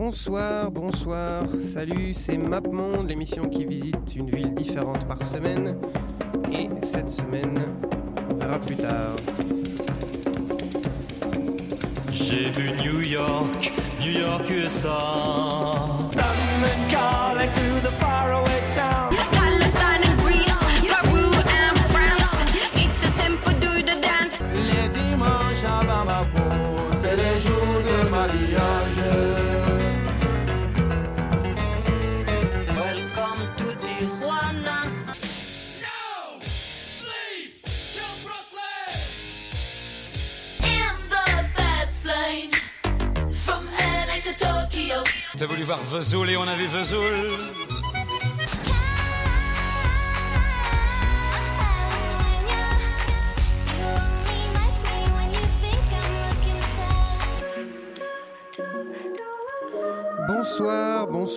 [0.00, 1.42] Bonsoir, bonsoir,
[1.74, 5.76] salut, c'est MapMonde, l'émission qui visite une ville différente par semaine.
[6.52, 7.58] Et cette semaine,
[8.30, 9.16] on plus tard.
[12.12, 16.27] J'ai vu New York, New York USA.
[45.68, 47.57] boulevard Vesoul et on a vu Vesoul.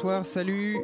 [0.01, 0.79] bonsoir, salut.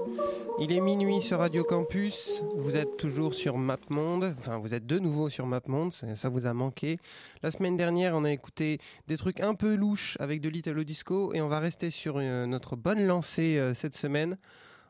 [0.60, 2.44] Il est minuit sur Radio Campus.
[2.56, 4.36] Vous êtes toujours sur MapMonde.
[4.38, 5.92] Enfin, vous êtes de nouveau sur MapMonde.
[5.92, 7.00] Ça vous a manqué.
[7.42, 11.34] La semaine dernière, on a écouté des trucs un peu louches avec de l'Italo Disco
[11.34, 14.38] et on va rester sur euh, notre bonne lancée euh, cette semaine.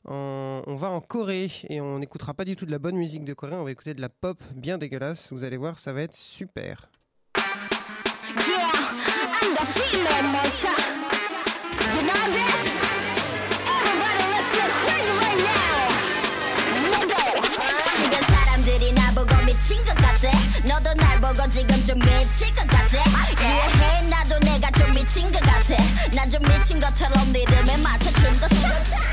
[0.03, 3.33] On va en Corée et on n'écoutera pas du tout de la bonne musique de
[3.33, 5.31] Corée, on va écouter de la pop bien dégueulasse.
[5.31, 6.89] Vous allez voir, ça va être super.
[19.45, 20.31] 미친 것 같아.
[20.65, 22.97] 너도 날 보고 지금 좀 미칠 것 같아.
[23.41, 24.01] 이해해?
[24.03, 25.75] 나도 내가 좀 미친 것 같아.
[26.13, 29.06] 난 좀 미친 것처럼 리듬에 맞춰 춤도 춰.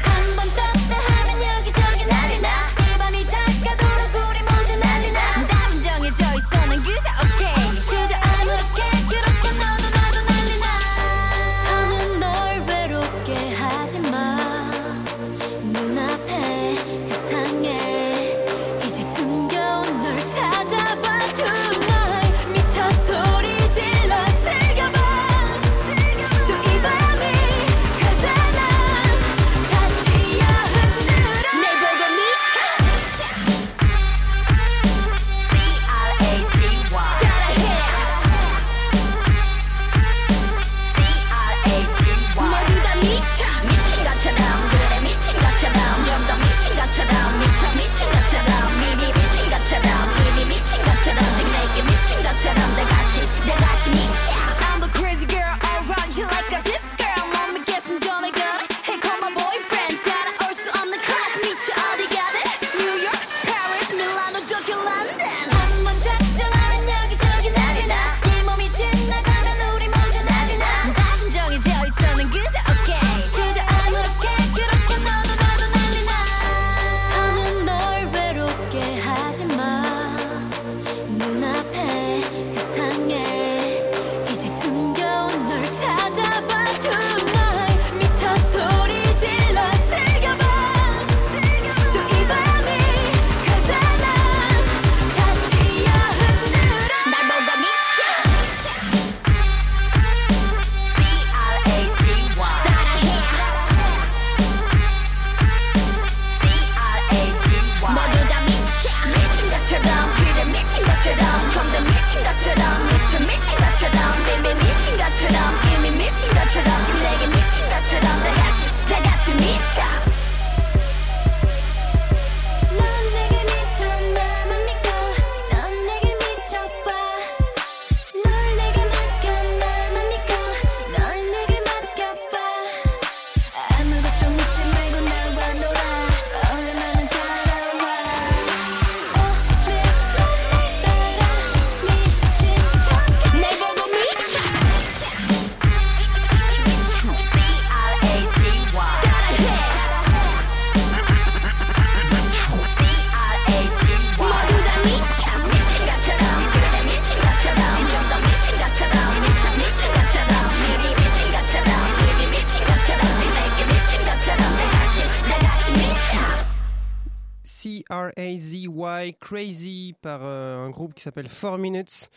[170.75, 172.11] groupe qui s'appelle 4 Minutes.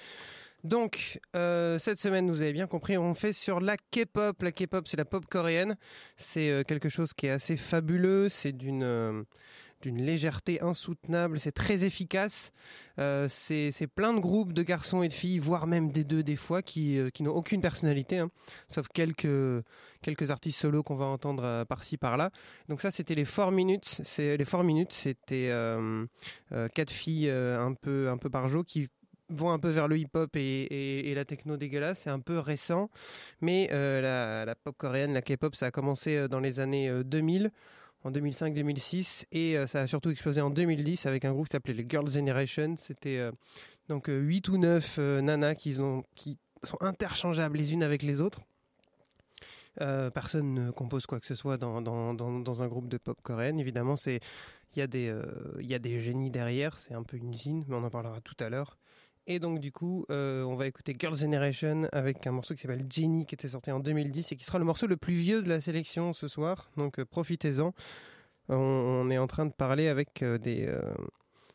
[0.63, 4.42] Donc, euh, cette semaine, vous avez bien compris, on fait sur la K-pop.
[4.42, 5.77] La K-pop, c'est la pop coréenne.
[6.18, 8.27] C'est euh, quelque chose qui est assez fabuleux.
[8.27, 9.24] C'est d'une, euh,
[9.81, 11.39] d'une légèreté insoutenable.
[11.39, 12.51] C'est très efficace.
[13.00, 16.35] Euh, c'est plein de groupes de garçons et de filles, voire même des deux des
[16.35, 18.29] fois, qui, euh, qui n'ont aucune personnalité, hein,
[18.68, 19.27] sauf quelques,
[20.01, 22.31] quelques artistes solos qu'on va entendre euh, par-ci par-là.
[22.69, 24.01] Donc ça, c'était les 4 minutes.
[24.03, 26.06] C'est les 4 minutes, c'était euh,
[26.73, 28.88] quatre filles un peu un peu par jour qui
[29.30, 32.00] vont un peu vers le hip-hop et, et- la techno dégueulasse.
[32.03, 32.89] C'est un peu récent,
[33.41, 37.51] mais la, la pop coréenne, la K-pop, ça a commencé dans les années euh, 2000.
[38.07, 41.74] En 2005-2006 et euh, ça a surtout explosé en 2010 avec un groupe qui s'appelait
[41.74, 42.75] les Girls Generation.
[42.77, 43.33] C'était euh,
[43.89, 48.39] donc 8 ou 9 nanas qui, ont, qui sont interchangeables les unes avec les autres.
[49.81, 53.59] Euh, personne ne compose quoi que ce soit dans, un groupe de pop coréenne.
[53.59, 54.19] Évidemment, euh,
[54.77, 58.21] il y a des génies derrière, c'est un peu une usine, mais on en parlera
[58.21, 58.77] tout à l'heure.
[59.29, 62.85] Et donc du coup, euh, on va écouter Girls' Generation avec un morceau qui s'appelle
[62.89, 65.50] Jenny, qui était sorti en 2010 et qui sera le morceau le plus vieux de
[65.50, 66.71] la sélection ce soir.
[66.77, 67.74] Donc euh, profitez-en.
[68.50, 70.74] On, est en train de parler avec, euh, des,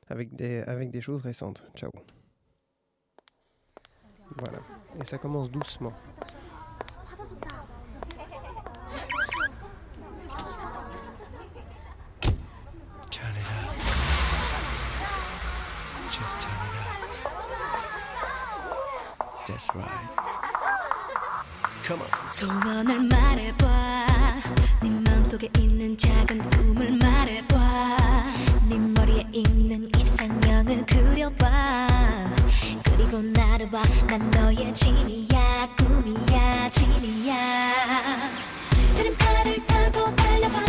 [0.08, 1.64] avec, des, avec des choses récentes.
[1.74, 1.90] Ciao.
[4.36, 4.58] Voilà.
[5.00, 5.94] Et ça commence doucement.
[19.52, 20.08] That's right.
[21.84, 22.31] Come on.
[22.31, 24.06] 소원을 말해봐.
[24.82, 27.99] 네 마음속에 있는 작은 꿈을 말해봐.
[28.69, 31.88] 네 머리에 있는 이상형을 그려봐.
[32.84, 35.69] 그리고 나를 봐 난 너의 진이야.
[35.76, 36.70] 꿈이야.
[36.70, 37.37] 진이야.
[38.96, 40.60] 드림카를 타고 달려봐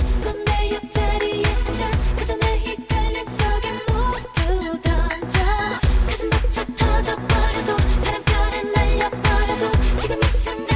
[10.03, 10.72] 지금 이 순간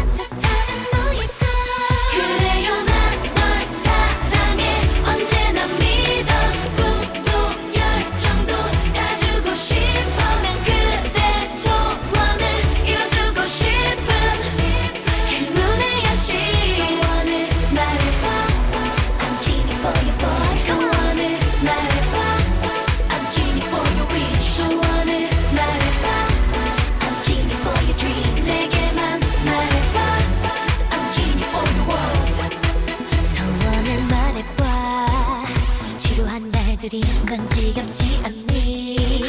[37.37, 39.21] 난 지겹지 않니?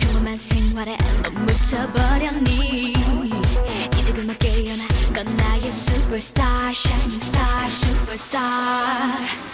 [0.00, 2.94] 평범한 생활에 넌 묻혀버렸니?
[3.98, 4.82] 이제 그만 깨어나
[5.12, 9.53] 넌 나의 superstar shining star superstar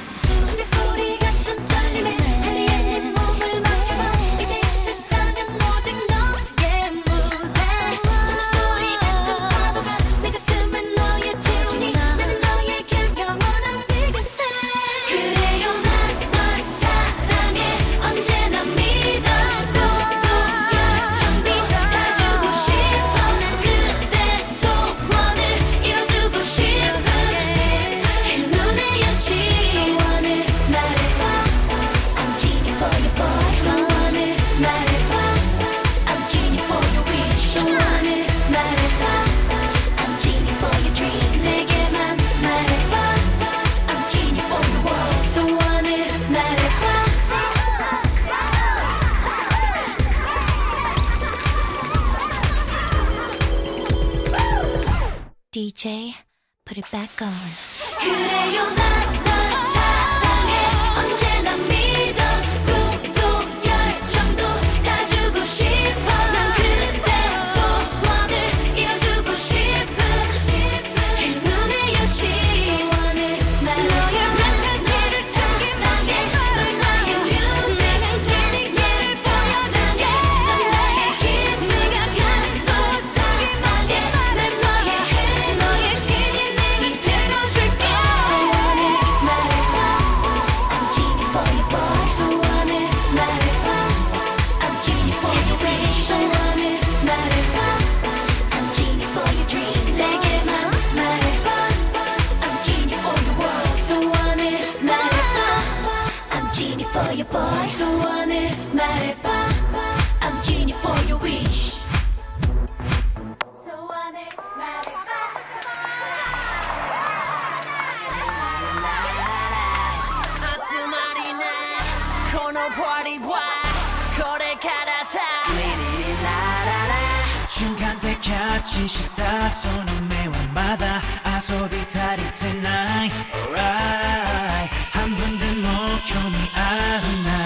[129.49, 133.11] その目はまだ遊び足りてない
[133.49, 135.67] Alright 半分でも
[136.05, 137.45] 興味あるな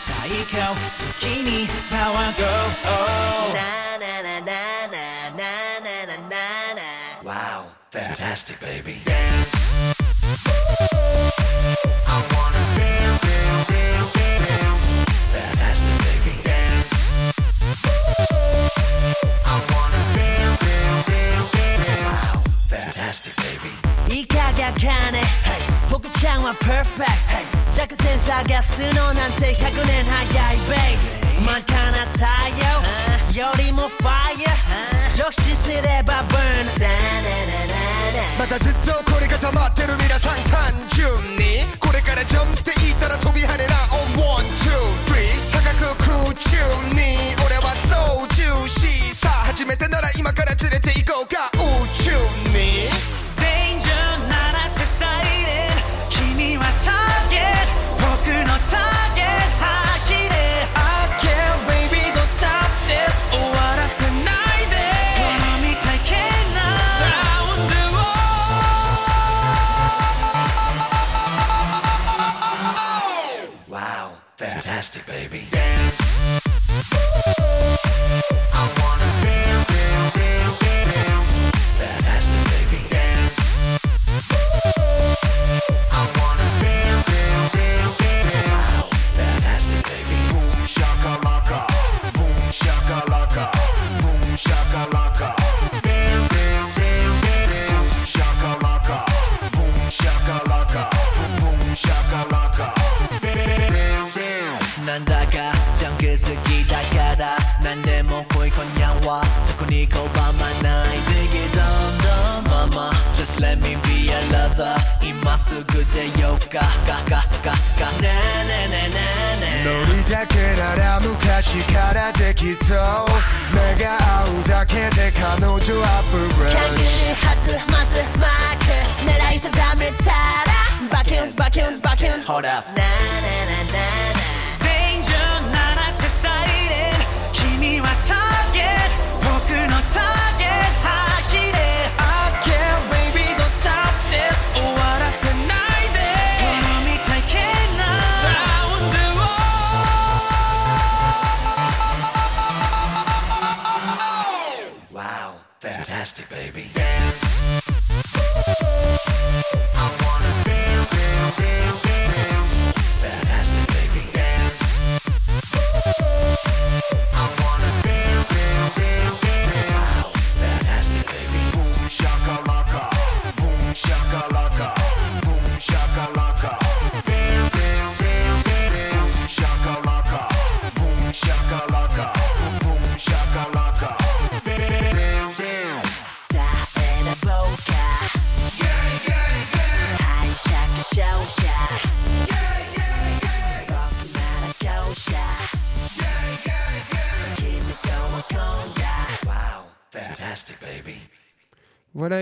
[0.00, 0.80] 最高好
[1.20, 2.86] きに騒ごう
[3.54, 3.58] Na
[3.98, 4.52] na na na
[4.88, 4.96] na
[5.30, 5.40] na
[5.80, 6.38] na na na
[6.74, 6.82] na
[7.24, 9.00] Wow, fantastic, baby.
[9.04, 9.52] Dance.
[12.06, 14.84] I wanna dance, dance, dance, dance.
[15.32, 16.32] Fantastic, baby.
[16.42, 16.90] Dance.
[24.77, 25.21] いかがかね、
[25.89, 27.05] 僕ちゃんは perfect、
[27.71, 32.25] 弱点探すのなんて100年早い babe 真っ赤な太
[33.37, 34.73] 陽よりも fire
[35.17, 36.63] 直視すれば burn
[38.39, 44.73] またずっとこれが溜まってる皆さん単純にこれからジャンプって言ったら飛び跳ねな on one two
[45.07, 45.31] three.
[45.51, 45.61] 高
[45.95, 46.57] く空中
[46.93, 52.02] に俺は操縦しさあ初めてなら今から連れて行こうか宇宙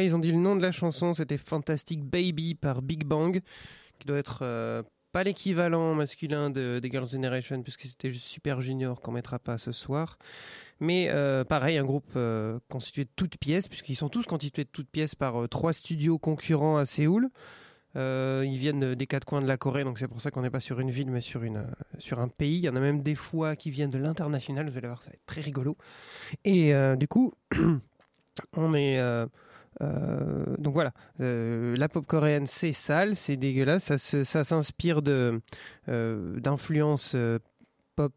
[0.03, 3.41] Ils ont dit le nom de la chanson, c'était Fantastic Baby par Big Bang,
[3.99, 9.01] qui doit être euh, pas l'équivalent masculin de, des Girls' Generation, puisque c'était Super Junior
[9.01, 10.17] qu'on mettra pas ce soir.
[10.79, 14.69] Mais euh, pareil, un groupe euh, constitué de toutes pièces, puisqu'ils sont tous constitués de
[14.71, 17.29] toutes pièces par trois studios concurrents à Séoul.
[17.93, 20.49] Ils viennent de- des quatre coins de la Corée, donc c'est pour ça qu'on n'est
[20.49, 21.65] pas sur une ville, mais sur, une,
[21.99, 22.55] sur un pays.
[22.57, 25.09] Il y en a même des fois qui viennent de l'international, vous allez voir, ça
[25.09, 25.77] va être très rigolo.
[26.45, 27.33] Et du coup,
[28.55, 28.97] on est...
[29.81, 37.15] euh, donc voilà, Euh, la pop coréenne c'est sale, c'est dégueulasse, ça, s'inspire euh, d'influences
[37.95, 38.13] pop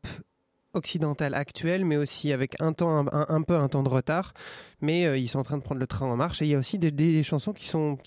[0.74, 4.34] occidentales actuelles, mais aussi avec un temps un, peu un temps de retard.
[4.80, 6.58] Mais ils sont en train de prendre le train en marche et il y a
[6.58, 7.98] aussi des, chansons qui sont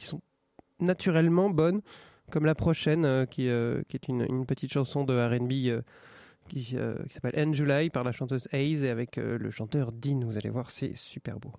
[0.79, 1.81] naturellement bonnes,
[2.31, 5.81] comme la prochaine qui, est une, petite chanson de R&B.
[6.49, 6.75] qui,
[7.09, 10.69] s'appelle End July par la chanteuse Hayes et avec le chanteur Dean, vous allez voir,
[10.69, 11.53] c'est super beau.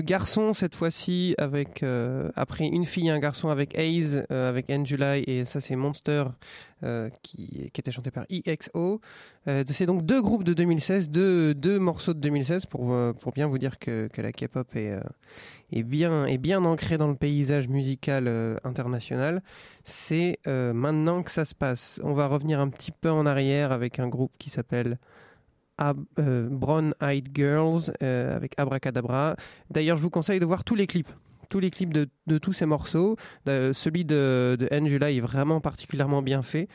[0.00, 4.48] de garçons cette fois-ci, avec euh, après une fille et un garçon avec Haze, euh,
[4.48, 6.24] avec End July, et ça c'est Monster
[6.82, 9.00] euh, qui, qui était chanté par EXO.
[9.46, 13.46] Euh, c'est donc deux groupes de 2016, deux, deux morceaux de 2016 pour, pour bien
[13.46, 14.98] vous dire que, que la K-pop est,
[15.72, 19.42] est, bien, est bien ancrée dans le paysage musical international.
[19.84, 22.00] C'est maintenant que ça se passe.
[22.02, 24.98] On va revenir un petit peu en arrière avec un groupe qui s'appelle...
[25.80, 29.34] Ab euh, Brown Eyed Girls euh, avec Abracadabra.
[29.70, 31.12] D'ailleurs, je vous conseille de voir tous les clips
[31.50, 33.16] tous les clips de, tous ces morceaux.
[33.44, 36.68] Celui de, Angela est vraiment particulièrement bien fait,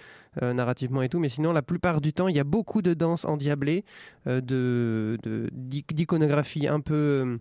[0.44, 1.18] euh, narrativement et tout.
[1.18, 3.86] Mais sinon, la plupart du temps, il y a beaucoup de danses endiablées,
[4.28, 4.42] euh,
[5.52, 7.40] d'iconographie un peu.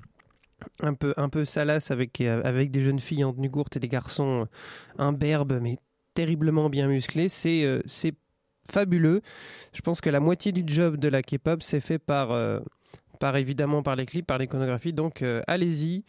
[0.82, 0.94] Un
[1.44, 4.46] salace avec, des jeunes filles en tenue courte et des garçons
[4.96, 5.76] imberbes mais
[6.14, 7.28] terriblement bien musclés.
[7.28, 8.14] C'est
[8.70, 9.20] fabuleux.
[9.72, 12.60] Je pense que la moitié du job de la K-pop, c'est fait par, euh,
[13.20, 14.92] par évidemment par les clips, par l'iconographie.
[14.92, 16.04] Donc euh, allez-y,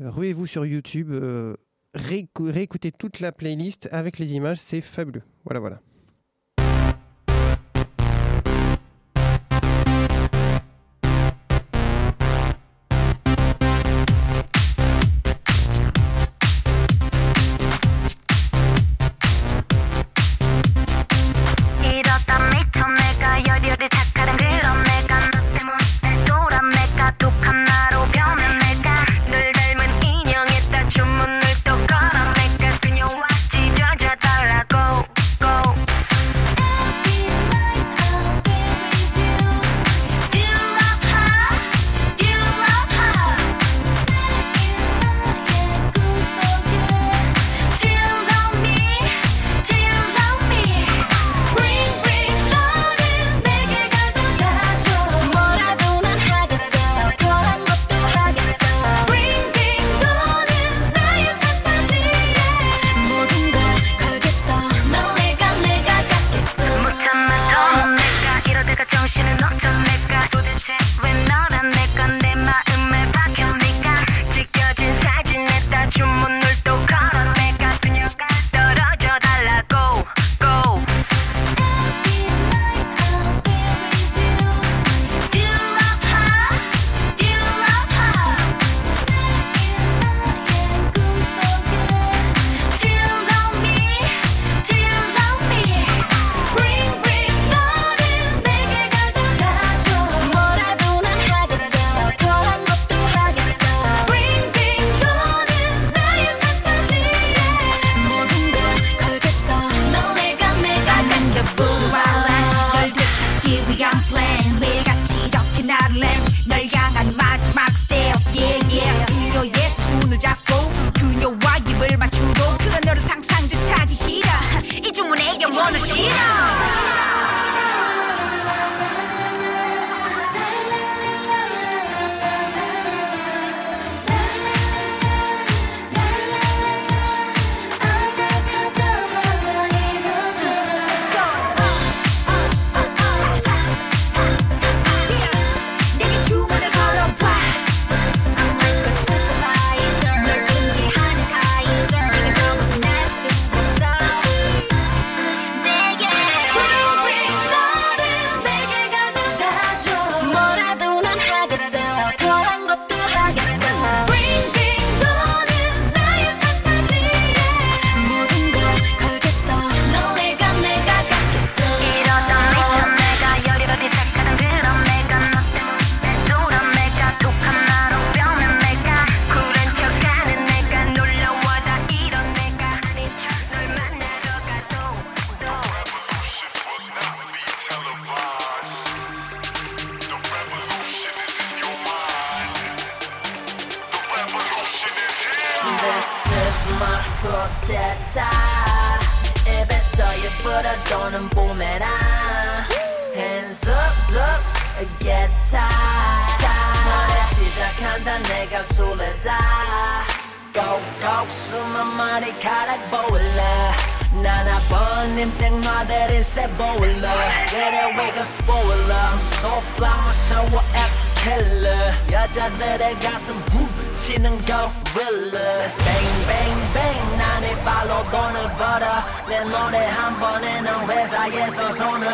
[0.00, 1.56] ruez-vous sur YouTube, euh,
[1.94, 5.22] réécoutez toute la playlist avec les images, c'est fabuleux.
[5.44, 5.80] Voilà, voilà.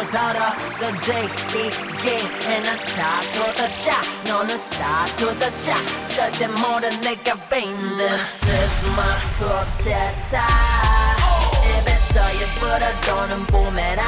[0.04, 5.74] 널 덜어 던질리게 해놨다 도더자 너는 사도더자
[6.06, 10.42] 절대 모른 내가 being This is my corteza
[11.64, 14.04] 입에서 예쁘다 도는 부메랑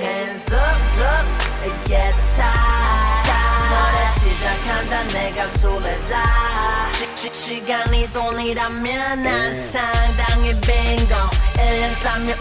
[0.00, 3.32] Hands up up get tight
[3.70, 6.92] 너를 시작한다 내가 술래다
[7.32, 11.14] 시간이 돈이라면 난 상당히 빙고
[11.58, 12.36] 1, 3, 6,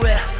[0.00, 0.39] 5, 1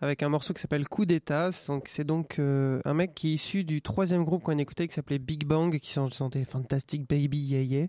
[0.00, 1.50] avec un morceau qui s'appelle Coup d'État.
[1.52, 5.18] C'est donc euh, un mec qui est issu du troisième groupe qu'on écoutait qui s'appelait
[5.18, 7.86] Big Bang, qui chantait Fantastic Baby Yeah Yeah.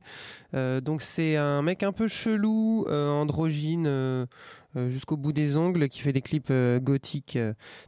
[0.54, 4.28] Euh, donc c'est un mec un peu chelou, euh, androgyne.
[4.76, 7.38] jusqu'au bout des ongles, qui fait des clips gothiques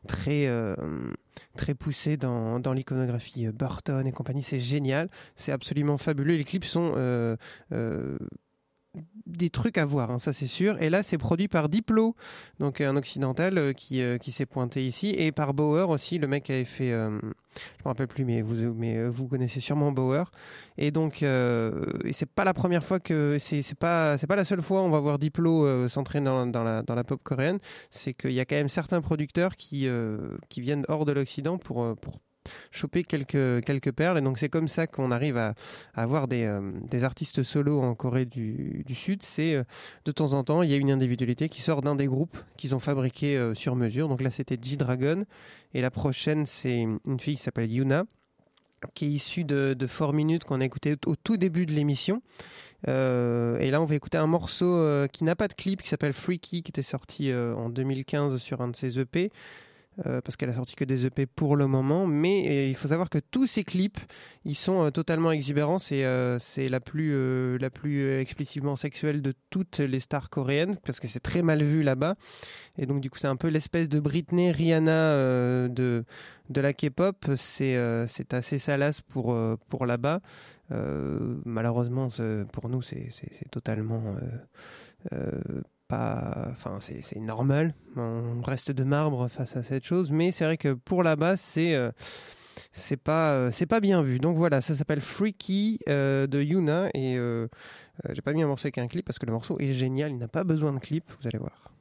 [0.07, 0.49] très
[1.55, 4.43] très poussés dans, dans l'iconographie Burton et compagnie.
[4.43, 6.36] C'est génial, c'est absolument fabuleux.
[6.36, 6.93] Les clips sont
[9.25, 10.82] des trucs à voir, hein, ça c'est sûr.
[10.82, 12.15] Et là, c'est produit par Diplo,
[12.60, 16.27] donc un occidental euh, qui, euh, qui s'est pointé ici, et par Bauer aussi, le
[16.27, 19.60] mec qui avait fait, euh, je me rappelle plus, mais vous, mais euh, vous connaissez
[19.60, 20.32] sûrement Bauer.
[20.77, 24.45] Et donc, euh, et c'est pas la première fois que, c'est pas, c'est pas la
[24.45, 27.60] seule fois on va voir Diplo euh, s'entraîner dans, dans la, dans la pop coréenne.
[27.89, 31.58] C'est qu'il y a quand même certains producteurs qui, euh, qui viennent hors de l'Occident
[31.58, 32.19] pour, euh, pour
[32.71, 34.17] choper quelques, quelques perles.
[34.17, 35.53] Et donc, c'est comme ça qu'on arrive à,
[35.93, 39.23] à avoir des, euh, des artistes solos en Corée du, Sud.
[39.23, 39.63] C'est euh,
[40.06, 42.75] de temps en temps, il y a une individualité qui sort d'un des groupes qu'ils
[42.75, 44.08] ont fabriqué euh, sur mesure.
[44.08, 45.25] Donc là, c'était G-Dragon.
[45.73, 48.06] Et la prochaine, c'est une fille qui s'appelle Yuna,
[48.93, 52.21] qui est issue de, de 4 minutes qu'on a écouté au tout début de l'émission.
[52.86, 56.63] Et là, on va écouter un morceau qui n'a pas de clip, qui s'appelle Freaky,
[56.63, 59.32] qui était sorti en 2015 sur un de ses EP.
[60.06, 62.88] Euh, parce qu'elle a sorti que des EP pour le moment, mais euh, il faut
[62.88, 63.99] savoir que tous ces clips,
[64.43, 65.77] ils sont euh, totalement exubérants.
[65.77, 66.03] C'est
[66.39, 71.19] c'est la plus la plus explicitement sexuelle de toutes les stars coréennes, parce que c'est
[71.19, 72.15] très mal vu là-bas.
[72.77, 76.03] Et donc du coup, c'est un peu l'espèce de Britney, Rihanna de
[76.49, 77.25] de la K-pop.
[77.38, 77.77] C'est
[78.08, 79.38] c'est assez salace pour
[79.69, 80.21] pour là-bas.
[81.45, 82.08] Malheureusement,
[82.51, 83.12] pour nous, c'est
[83.51, 84.15] totalement
[86.51, 87.73] Enfin, c'est normal.
[87.95, 91.75] On reste de marbre face à cette chose, mais c'est vrai que pour là-bas, c'est
[91.75, 91.91] euh,
[92.71, 94.19] c'est pas euh, c'est pas bien vu.
[94.19, 97.17] Donc voilà, ça s'appelle Freaky euh, de Yuna et
[98.10, 100.12] j'ai pas mis un morceau avec un clip parce que le morceau est génial.
[100.12, 101.06] Il n'a pas besoin de clip.
[101.21, 101.73] Vous allez voir.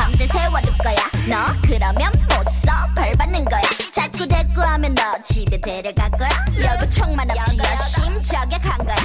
[0.00, 0.96] 밤새 세워둘 거야.
[1.28, 2.72] 너 그러면 못써.
[2.96, 3.60] 벌 받는 거야.
[3.92, 6.30] 자꾸 대꾸하면 너 집에 데려갈 거야.
[6.58, 8.96] 여고 총만 없지 여심 저격한 거야.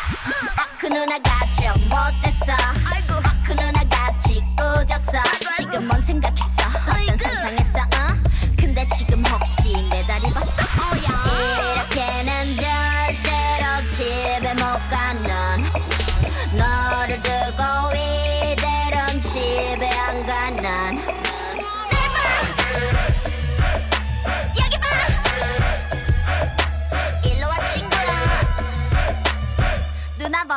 [0.58, 2.54] 아그 누나가 좀 못됐어.
[2.54, 5.22] 아그 누나가 짓궂었어.
[5.58, 6.34] 지금 뭔 생각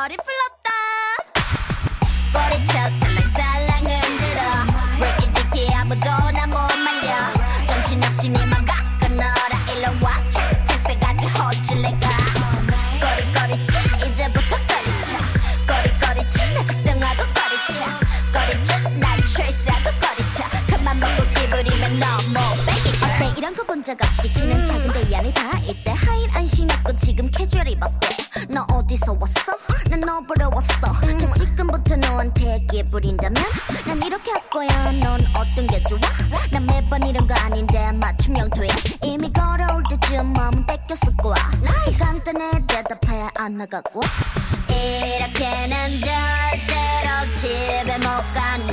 [0.09, 0.48] 머리 풀렀
[32.99, 33.41] 부린다면
[33.85, 34.67] 난 이렇게 할 거야.
[35.01, 35.99] 넌 어떤 게 좋아?
[36.51, 38.67] 난 매번 이런 거 아닌데 맞춤 영토야
[39.03, 41.35] 이미 걸어올 때쯤 마음 뺏겼을 거야.
[41.85, 44.01] 제 간단해 대답해야 안 나가고.
[44.67, 48.68] 이렇게 는 절대로 집에 못 가는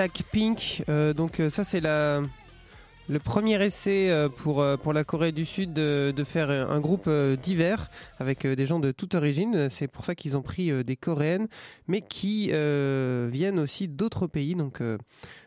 [0.00, 0.82] Blackpink.
[0.88, 5.74] Euh, donc euh, ça c'est le premier essai euh, pour, pour la Corée du Sud
[5.74, 7.10] de, faire un groupe
[7.42, 9.68] divers avec des gens de toute origine.
[9.68, 11.48] C'est pour ça qu'ils ont pris des Coréennes,
[11.86, 14.54] mais qui viennent aussi d'autres pays.
[14.54, 14.80] Donc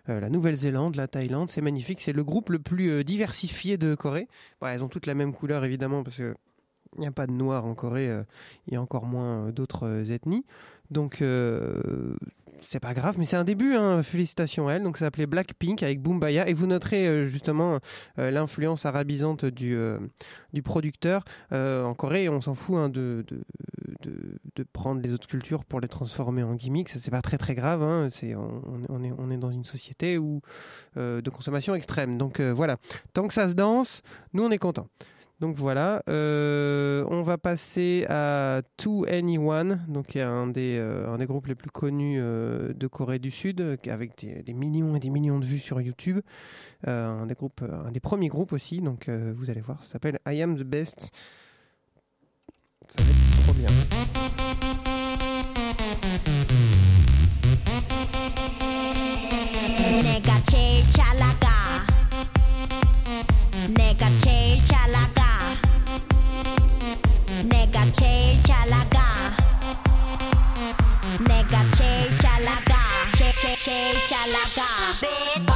[0.08, 2.00] la Nouvelle-Zélande, la Thaïlande, c'est magnifique.
[2.00, 4.28] C'est le groupe le plus diversifié de Corée.
[4.62, 6.36] Bah, elles ont toutes la même couleur évidemment parce que
[6.98, 8.12] il n'y a pas de noir en Corée,
[8.68, 10.46] il y a encore moins d'autres ethnies.
[10.92, 11.24] Donc
[12.66, 13.76] c'est pas grave, mais c'est un début.
[13.76, 14.04] Hein.
[14.04, 14.84] Félicitations à elle.
[14.84, 16.48] Donc ça s'appelait Blackpink avec Boombaya.
[16.48, 17.80] Et vous noterez euh, justement
[18.20, 20.00] euh, l'influence arabisante du, euh,
[20.54, 21.24] du producteur.
[21.52, 25.80] Euh, en Corée, on s'en fout hein, de, de, de, prendre les autres cultures pour
[25.80, 26.90] les transformer en gimmicks.
[26.90, 27.84] C'est pas très très grave.
[27.84, 28.08] Hein.
[28.10, 30.42] C'est, on, est, on est dans une société où,
[30.96, 32.18] de consommation extrême.
[32.18, 32.78] Donc voilà,
[33.14, 34.02] tant que ça se danse,
[34.34, 34.88] nous on est contents.
[35.40, 41.26] Donc voilà, euh, on va passer à To Anyone, donc un des, euh, un des
[41.26, 45.40] groupes les plus connus euh, de Corée du Sud, avec des, millions et des millions
[45.40, 46.22] de vues sur YouTube.
[46.88, 51.12] un, des premiers groupes aussi, donc vous allez voir, ça s'appelle I Am the Best.
[52.88, 53.68] Ça va être trop bien.
[67.94, 69.06] change chalaga.
[71.28, 72.82] Nega change chalaga.
[73.18, 74.68] Change change chalaga.
[75.02, 75.54] Bitch.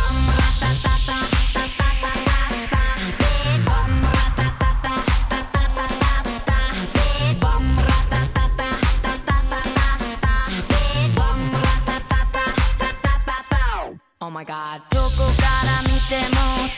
[14.19, 16.76] Oh my god どこから見ても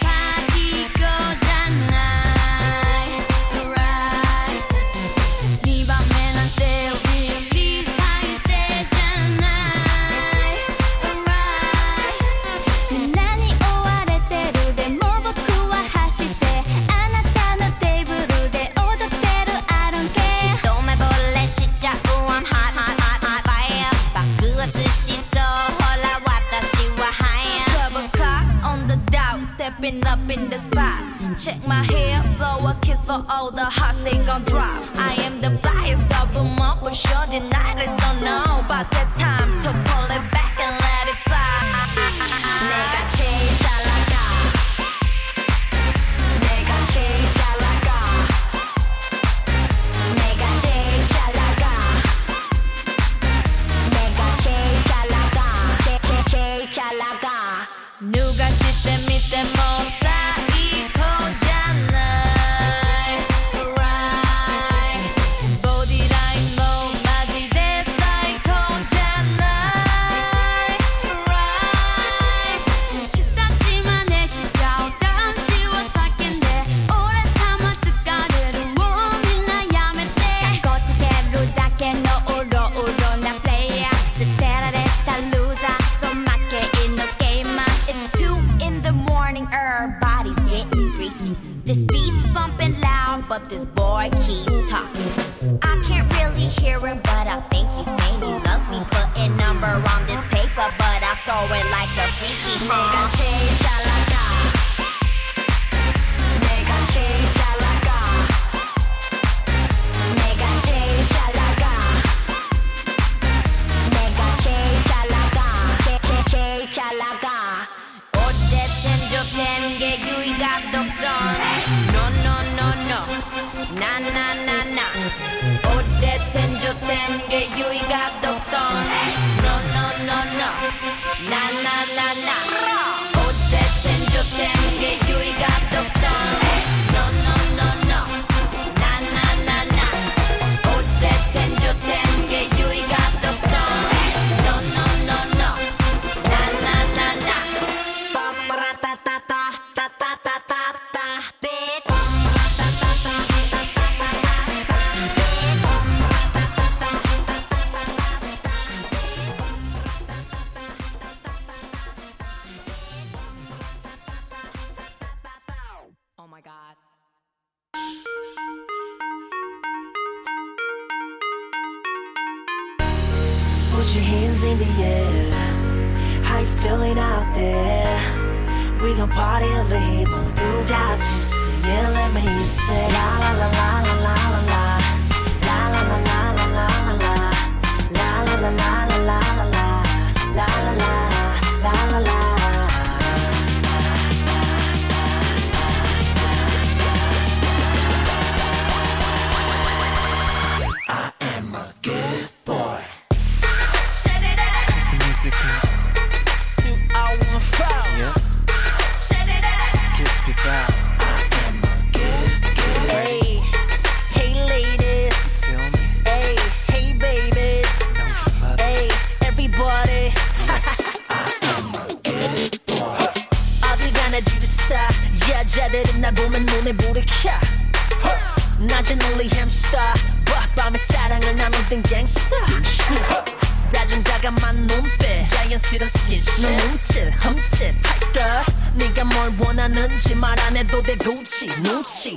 [29.92, 31.02] been up in the spot.
[31.38, 34.84] Check my hair, blow a kiss for all the hearts they gon' drop.
[34.96, 38.60] I am the flyest of them all, but sure denied it, so no.
[38.66, 39.89] About that time, to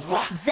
[0.00, 0.51] Gucci.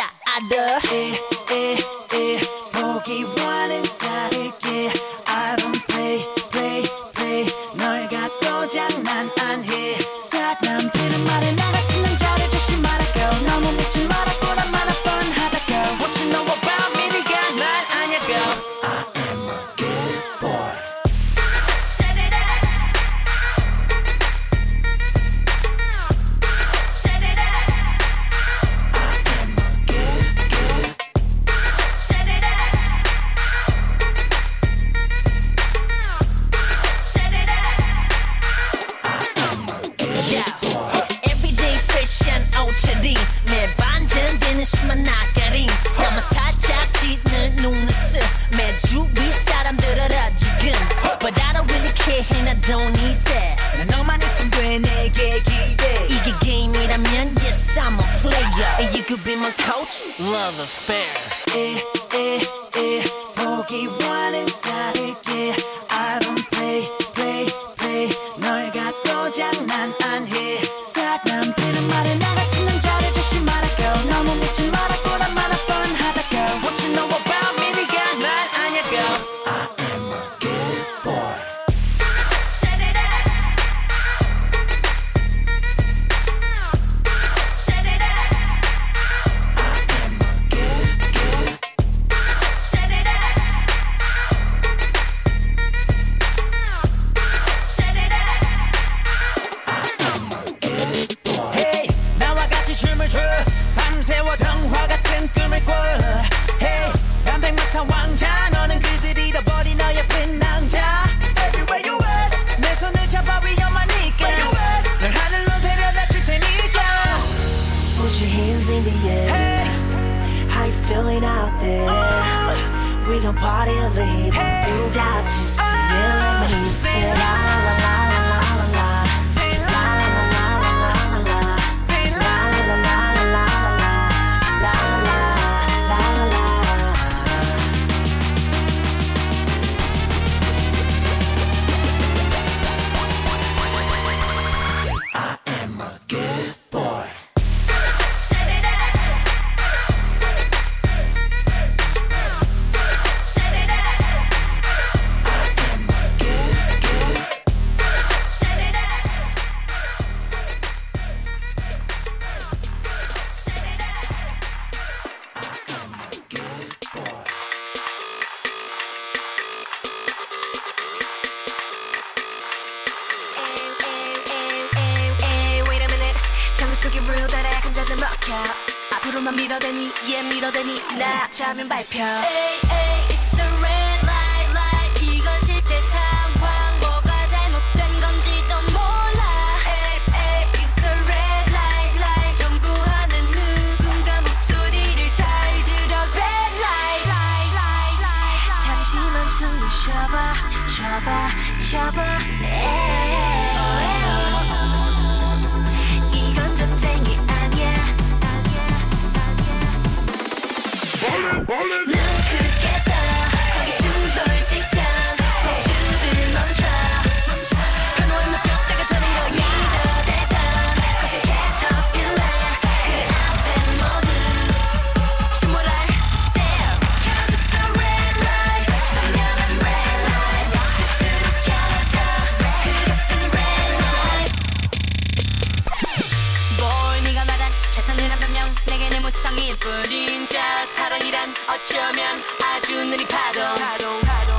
[239.60, 244.29] 그뿐인 자 사랑이란 어쩌면 아주 느린 파동, 파동, 파동.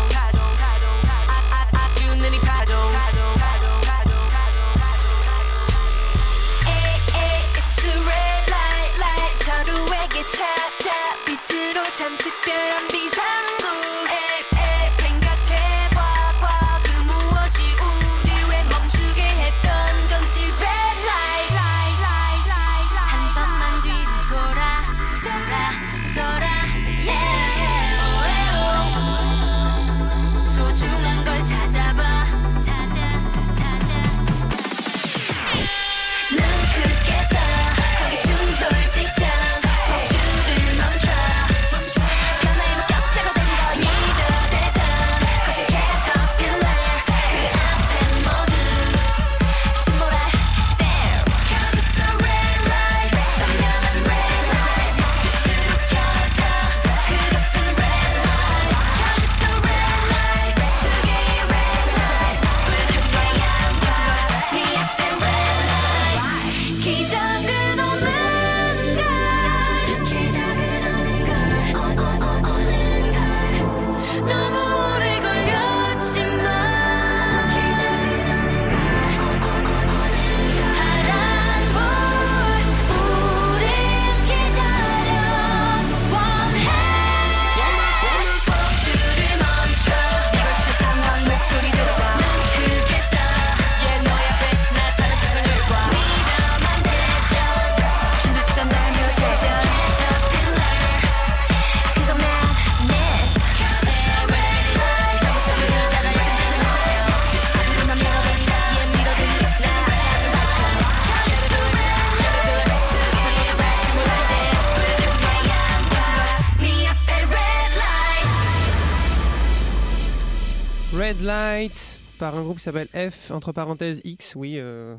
[121.11, 124.93] Red Light par un groupe qui s'appelle F, entre parenthèses X, oui, euh,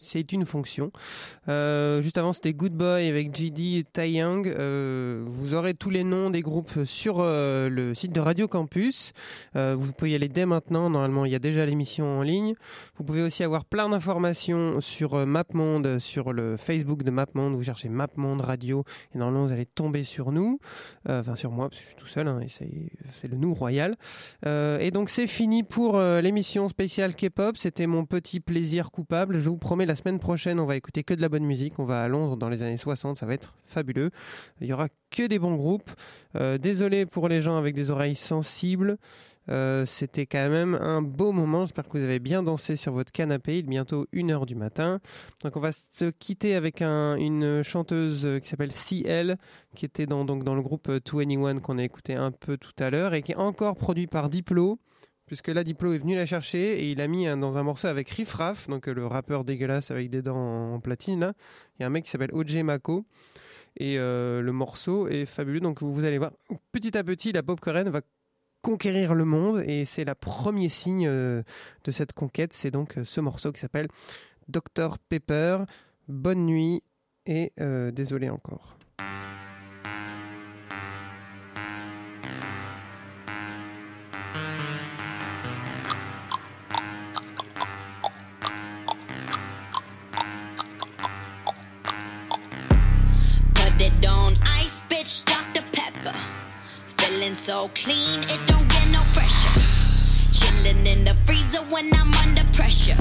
[0.00, 0.90] c'est- une fonction.
[1.50, 4.48] Euh, juste avant, c'était Good Boy avec GD et Tai Young.
[4.48, 9.12] Euh, vous aurez tous les noms des groupes sur euh, le site de Radio Campus.
[9.54, 10.88] Vous pouvez y aller dès maintenant.
[10.88, 12.54] Normalement, il y a déjà l'émission en ligne.
[12.96, 17.54] Vous pouvez aussi avoir plein d'informations sur MapMonde, sur le Facebook de MapMonde.
[17.56, 18.84] Vous cherchez MapMonde Radio
[19.14, 20.58] et normalement, vous allez tomber sur nous.
[21.06, 23.96] Enfin, sur moi, parce que je suis tout seul, hein, c'est le nous royal.
[24.46, 26.20] Et donc c'est fini pour euh,
[26.54, 27.56] l'émission spéciale K-pop.
[27.56, 29.40] C'était mon petit plaisir coupable.
[29.40, 31.80] Je vous promets, la semaine prochaine, on va écouter que de la bonne musique.
[31.80, 33.16] On va à Londres dans les années 60.
[33.16, 34.10] Ça va être fabuleux.
[34.60, 35.90] Il y aura que des bons groupes.
[36.36, 38.98] Euh, désolé pour les gens avec des oreilles sensibles.
[39.50, 41.62] Euh, C'était quand même un beau moment.
[41.66, 43.54] J'espère que vous avez bien dansé sur votre canapé.
[43.58, 45.00] Il est bientôt 1h du matin.
[45.42, 49.38] Donc on va se quitter avec un- une chanteuse qui s'appelle CL,
[49.74, 52.72] qui était dans, donc dans le groupe euh, 2NE1 qu'on a écouté un peu tout
[52.78, 54.78] à l'heure et qui est encore produit par Diplo.
[55.26, 58.10] Puisque là, Diplo est venu la chercher et il a mis dans un morceau avec
[58.10, 61.32] Riff Raff, donc euh, le rappeur dégueulasse avec des dents en, platine.
[61.78, 63.06] Il y a un mec qui s'appelle OJ Mako.
[63.76, 65.60] Et euh, le morceau est fabuleux.
[65.60, 66.30] Donc vous allez voir,
[66.72, 68.02] petit à petit, la pop coréenne va
[68.62, 69.64] conquérir le monde.
[69.66, 71.42] Et c'est le premier signe euh,
[71.84, 72.52] de cette conquête.
[72.52, 73.88] C'est donc ce morceau qui s'appelle
[74.48, 75.64] Dr Pepper.
[76.06, 76.82] Bonne nuit
[77.26, 77.50] et
[77.92, 78.76] désolé encore.
[97.44, 99.60] So clean, it don't get no fresher.
[100.32, 102.96] Chilling in the freezer when I'm under pressure.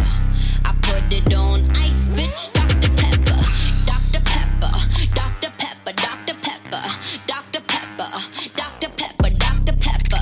[0.65, 2.91] I put it on ice, bitch, Dr.
[2.99, 3.39] Pepper.
[3.85, 4.19] Dr.
[4.25, 4.73] Pepper,
[5.15, 5.49] Dr.
[5.57, 6.35] Pepper, Dr.
[6.41, 6.83] Pepper,
[7.25, 7.61] Dr.
[7.61, 8.11] Pepper,
[8.53, 8.89] Dr.
[8.97, 9.75] Pepper, Dr.
[9.79, 10.19] Pepper.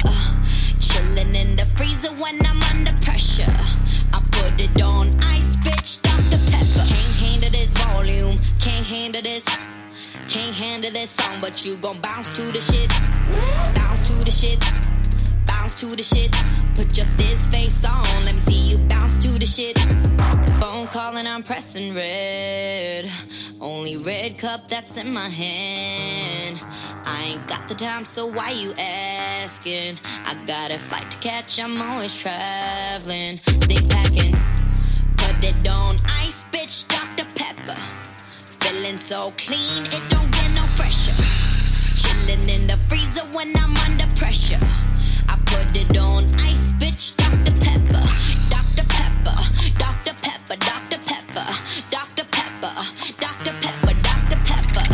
[0.80, 3.58] Chilling in the freezer when I'm under pressure.
[4.14, 6.38] I put it on ice, bitch, Dr.
[6.52, 6.86] Pepper.
[6.86, 9.46] Can't handle this volume, can't handle this.
[10.30, 13.81] Can't handle this song, but you gon' bounce to the shit.
[14.12, 14.60] To the shit.
[15.48, 16.32] Bounce to the shit.
[16.76, 18.04] Put your this face on.
[18.26, 19.80] Let me see you bounce to the shit.
[20.60, 23.10] Phone calling, I'm pressing red.
[23.62, 26.60] Only red cup that's in my hand.
[27.06, 29.98] I ain't got the time, so why you asking?
[30.26, 33.40] I got a flight to catch, I'm always traveling.
[33.40, 34.36] Stay packing.
[35.18, 37.28] Put it on ice, bitch, Dr.
[37.34, 37.80] Pepper.
[38.60, 41.16] Feeling so clean, it don't get no fresher.
[41.96, 43.01] Chilling in the freezer
[43.34, 44.60] when I'm under pressure.
[45.30, 47.54] I put it on ice, bitch, Dr.
[47.64, 48.04] Pepper.
[48.50, 48.86] Dr.
[48.88, 49.38] Pepper,
[49.78, 50.14] Dr.
[50.22, 51.00] Pepper, Dr.
[51.00, 51.46] Pepper,
[51.90, 52.26] Dr.
[52.32, 52.76] Pepper,
[53.18, 53.54] Dr.
[53.62, 54.40] Pepper, Dr.
[54.44, 54.88] Pepper.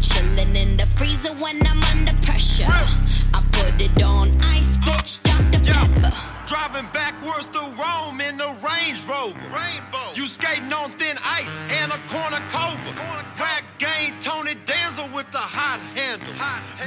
[0.00, 2.66] Chilling in the freezer when I'm under pressure.
[2.68, 5.60] I put it on ice, bitch, Dr.
[5.64, 6.12] Pepper.
[6.46, 9.38] Driving backwards through Rome in the Range Rover.
[9.50, 10.14] Rainbow.
[10.14, 12.92] You skating on thin ice and a corner cover.
[13.40, 16.38] Rag game Tony Danza with the hot handles.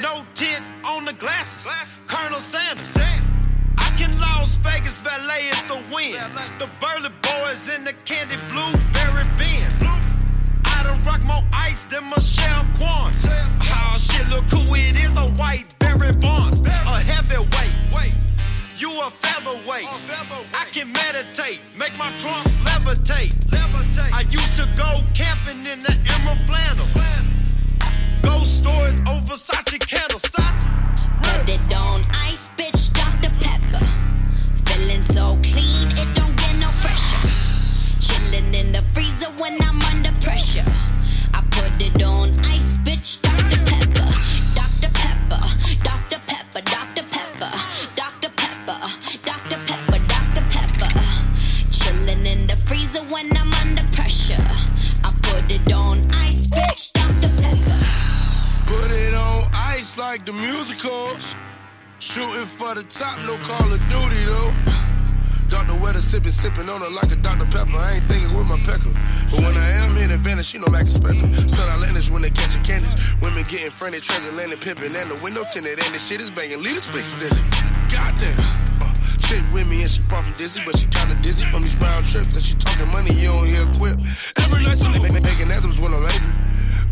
[0.02, 0.39] No tint
[1.00, 1.66] on the glasses.
[2.08, 2.93] Colonel Sanders.
[3.78, 6.12] I can Las Vegas valet is the win.
[6.58, 9.80] The burly Boys in the candy blueberry Benz.
[10.66, 13.12] I done rock more ice than Michelle Kwan.
[13.62, 16.60] Oh shit, look who it is, the white Barry Bonds.
[16.68, 18.14] A heavyweight.
[18.78, 19.88] You a featherweight.
[20.54, 23.36] I can meditate, make my trunk levitate.
[24.12, 26.88] I used to go camping in the Emerald Flannel.
[28.22, 30.24] Ghost stories over Versace candles.
[30.24, 30.89] Put
[31.50, 33.34] it on ice, bitch, Dr.
[33.41, 33.86] Pepper.
[34.68, 37.28] Feeling so clean, it don't get no fresher.
[38.00, 40.66] Chilling in the freezer when I'm under pressure.
[41.34, 43.58] I put it on ice, bitch, Dr.
[43.66, 44.10] Pepper.
[44.54, 44.91] Dr.
[44.93, 45.41] Pepper,
[45.84, 46.20] Dr.
[46.30, 47.04] Pepper, Dr.
[47.14, 47.52] Pepper,
[47.95, 48.30] Dr.
[48.38, 48.80] Pepper,
[49.24, 49.60] Dr.
[49.66, 50.43] Pepper, Dr.
[50.54, 50.91] Pepper.
[51.72, 54.43] Chilling in the freezer when I'm under pressure.
[55.04, 57.32] I put it on ice, bitch, Dr.
[57.41, 57.80] Pepper.
[58.68, 61.18] Put it on ice like the musical.
[62.20, 64.52] Shooting for the top, no Call of Duty though.
[65.48, 65.80] Dr.
[65.80, 67.46] Weather sipping, sipping on her like a Dr.
[67.46, 67.80] Pepper.
[67.80, 68.92] I ain't thinking with my pecker.
[69.32, 71.32] But when I am hitting Venice, she know Mac Spectre.
[71.48, 73.16] Sun outlandish when they catching candies.
[73.24, 75.00] Women getting friendly, transatlantic pimping.
[75.00, 76.62] And the window tinted, and the shit is banging.
[76.62, 77.32] Lead a speak still.
[77.88, 78.36] Goddamn.
[78.84, 78.92] Uh,
[79.24, 82.04] chick with me and she far from dizzy, but she kinda dizzy from these round
[82.06, 82.36] trips.
[82.36, 83.96] And she talking money, you don't hear a quip.
[84.44, 86.49] Every night, she making anthems when I'm angry.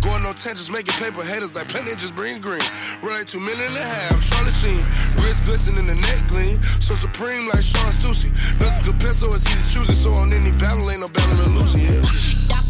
[0.07, 2.63] Going on tangents, making paper haters like penny just bring green.
[3.03, 4.79] Like two million and a half, Charlie Sheen.
[5.21, 6.61] Wrist glistening, in the neck gleam.
[6.79, 8.29] So supreme like Sean Susie.
[8.57, 9.95] Nothing compared, so it's easy choosing.
[9.95, 12.63] So on any battle, ain't no battle to lose, yeah.